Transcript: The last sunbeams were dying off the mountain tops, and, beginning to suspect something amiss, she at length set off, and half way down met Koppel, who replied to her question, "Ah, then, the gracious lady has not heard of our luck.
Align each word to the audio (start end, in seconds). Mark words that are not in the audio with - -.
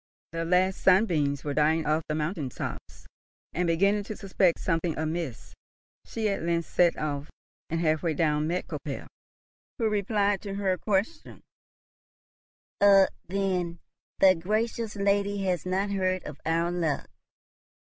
The 0.31 0.45
last 0.45 0.81
sunbeams 0.81 1.43
were 1.43 1.53
dying 1.53 1.85
off 1.85 2.01
the 2.09 2.15
mountain 2.15 2.49
tops, 2.49 3.05
and, 3.53 3.67
beginning 3.67 4.03
to 4.05 4.17
suspect 4.17 4.59
something 4.59 4.97
amiss, 4.97 5.53
she 6.07 6.27
at 6.27 6.41
length 6.41 6.65
set 6.65 6.97
off, 6.97 7.29
and 7.69 7.79
half 7.81 8.01
way 8.01 8.15
down 8.15 8.47
met 8.47 8.65
Koppel, 8.65 9.05
who 9.77 9.87
replied 9.87 10.41
to 10.41 10.55
her 10.55 10.79
question, 10.79 11.41
"Ah, 12.81 13.09
then, 13.27 13.77
the 14.17 14.33
gracious 14.33 14.95
lady 14.95 15.43
has 15.43 15.67
not 15.67 15.91
heard 15.91 16.23
of 16.23 16.41
our 16.47 16.71
luck. 16.71 17.07